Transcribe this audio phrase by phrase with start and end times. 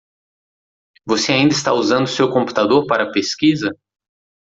[1.05, 3.69] Você ainda está usando seu computador para a pesquisa?